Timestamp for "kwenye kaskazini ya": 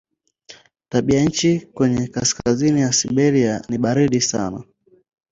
1.73-2.93